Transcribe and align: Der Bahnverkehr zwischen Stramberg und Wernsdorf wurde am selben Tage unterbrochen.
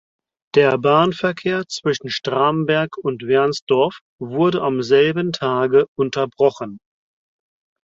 Der 0.55 0.79
Bahnverkehr 0.79 1.67
zwischen 1.67 2.09
Stramberg 2.09 2.97
und 2.97 3.21
Wernsdorf 3.27 3.99
wurde 4.19 4.63
am 4.63 4.81
selben 4.81 5.31
Tage 5.31 5.85
unterbrochen. 5.95 6.79